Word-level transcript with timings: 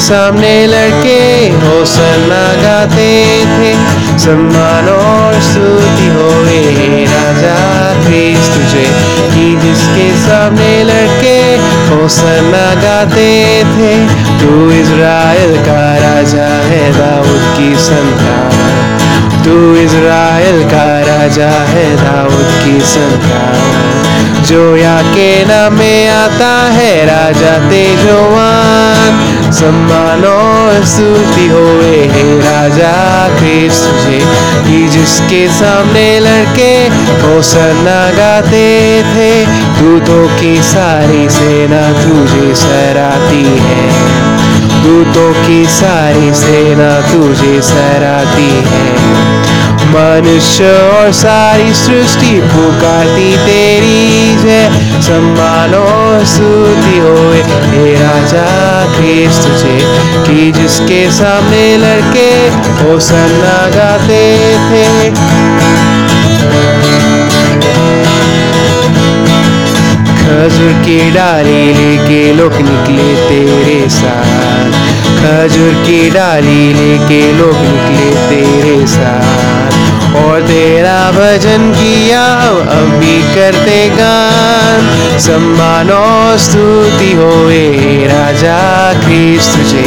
सामने 0.00 0.66
लड़के 0.66 1.48
होसना 1.48 2.62
गाते 2.62 3.44
थे, 3.44 3.74
सम्मान 4.18 4.88
और 4.88 5.40
स्तुति 5.40 6.06
होए। 6.08 7.04
राजा 7.04 7.56
क्रिस 8.04 8.48
तुझे 8.48 8.86
कि 9.34 9.58
जिसके 9.62 10.16
सामने 10.16 10.84
लड़के 10.84 11.56
हो 11.56 12.02
होसना 12.02 12.74
गाते 12.74 13.64
थे, 13.64 14.06
तू 14.40 14.70
इज़राइल 14.70 15.56
का 15.56 15.96
राजा 15.96 16.46
है, 16.46 16.92
दाऊद 16.92 17.58
की 17.58 17.76
संतान। 17.76 18.98
तू 19.44 19.76
इज़राइल 19.76 20.64
का 20.64 21.00
राजा 21.00 21.48
है, 21.48 21.96
दाऊद 21.96 22.64
की 22.64 22.80
संतान। 22.80 23.92
जो 24.44 24.76
या 24.76 25.02
के 25.02 25.44
नाम 25.44 25.72
में 25.72 26.08
आता 26.08 26.70
है, 26.72 27.06
राजा 27.06 27.70
तेजोवान। 27.70 28.81
सम्मान 29.62 30.22
स्तुति 30.84 31.48
होए 31.48 31.98
हे 32.12 32.38
राजा 32.38 33.28
क्रिस्त 33.38 33.84
तुझे 33.84 34.18
कि 34.64 34.88
जिसके 34.88 35.48
सामने 35.48 36.20
लड़के 36.20 36.72
होसना 37.22 37.98
गाते 38.12 39.02
थे, 39.02 39.46
दूतों 39.46 40.40
की 40.40 40.62
सारी 40.62 41.28
सेना 41.28 41.82
तुझे 41.92 42.54
सराती 42.54 43.44
है। 43.44 43.86
दूतों 44.82 45.32
की 45.46 45.66
सारी 45.66 46.34
सेना 46.34 46.90
तुझे 47.00 47.62
सराती 47.62 48.50
है। 48.70 49.12
मनुष्य 49.94 50.64
और 50.64 51.12
सारी 51.12 51.74
सृष्टि 51.74 52.40
पुकारती 52.40 53.36
तेरी 53.36 54.36
जय। 54.42 54.70
सम्मान 55.02 55.72
स्तुति 56.24 56.98
होए 56.98 57.42
हे 57.42 57.94
राजा 57.94 58.51
क्रिस्त 59.12 59.42
तुझे, 59.42 59.98
कि 60.26 60.52
जिसके 60.52 61.10
सामने 61.10 61.76
लड़के 61.76 62.48
होसना 62.82 63.68
गाते 63.68 64.38
थे। 64.70 65.10
खजूर 70.16 70.72
की 70.72 71.10
डाली 71.10 71.74
लेके 71.74 72.32
लोग 72.32 72.52
निकले 72.52 73.14
तेरे 73.14 73.88
साथ। 73.88 74.72
खजूर 75.18 75.74
की 75.74 76.10
डाली 76.10 76.74
लेके 76.74 77.32
लोग 77.32 77.56
निकले 77.56 78.10
तेरे 78.10 78.86
साथ। 78.86 79.72
और 80.16 80.40
तेरा 80.42 81.10
भजन 81.10 81.72
किया, 81.72 82.24
अब 82.48 82.90
भी 83.00 83.22
करते 83.22 83.88
गान। 83.88 85.18
सम्मान 85.18 85.90
और 85.90 86.38
स्तुति 86.38 87.12
होए 87.12 87.68
राजा। 88.06 88.81
क्रिस्त 89.12 89.56
तुझे, 89.56 89.84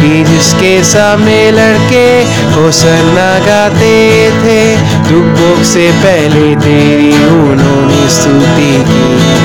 कि 0.00 0.24
जिसके 0.24 0.84
सामने 0.84 1.50
लड़के 1.50 2.22
होसना 2.24 3.38
गाते 3.38 4.30
थे, 4.30 4.76
दुखों 4.76 5.64
से 5.64 5.92
पहले 5.92 6.56
तेरी 6.56 7.26
उन्होंने 7.26 8.10
स्तुति 8.10 8.84
की। 8.88 9.36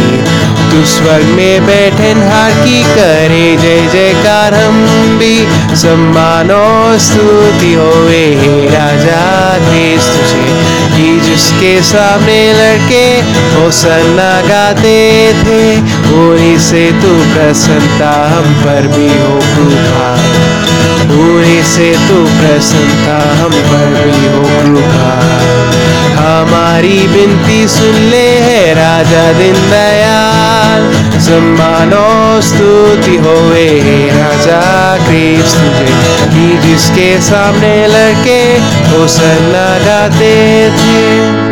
तू 0.72 0.86
स्वर्ग 0.86 1.26
में 1.26 1.68
बैठे 1.68 2.12
हार 2.12 2.52
की 2.52 2.84
करे, 2.84 3.58
जय 3.62 3.90
जयकार 3.92 4.54
हम 4.54 4.86
भी 5.20 5.48
सम्मान 5.76 6.48
स्तुति 6.98 7.74
होए, 7.74 8.36
हे 8.36 8.70
राजा। 8.70 9.45
कि 9.45 9.45
जिसके 11.36 11.72
सामने 11.84 12.38
लड़के 12.54 13.06
होसना 13.54 14.30
गाते 14.48 15.00
थे। 15.44 15.64
उन्हीं 16.20 16.58
से 16.68 16.84
तू 17.02 17.10
प्रसन्नता 17.34 18.12
हम 18.34 18.54
पर 18.62 18.88
भी 18.94 19.08
हो 19.08 19.40
कृपा 19.56 20.08
उन्हीं 21.16 21.62
से 21.72 21.92
तू 22.08 22.22
प्रसन्नता 22.38 23.18
हम 23.42 23.58
पर 23.72 23.92
भी 23.98 24.32
हो 24.36 24.44
कृपा 24.62 25.12
हमारी 26.22 26.98
बिनती 27.08 27.68
सुन 27.68 28.00
ले 28.12 28.28
है 28.46 28.74
राजा 28.76 29.26
दिन 29.40 29.60
दयाल 29.72 30.90
सम्मान 31.28 31.92
स्तुति 32.48 33.18
होए 33.28 33.68
हे 33.88 34.00
राजा 34.18 34.64
कृष्ण 35.08 36.25
जिसके 36.66 37.10
सामने 37.22 37.76
लड़के 37.88 38.42
वो 38.92 39.08
गाते 39.86 40.36
थे 40.82 41.44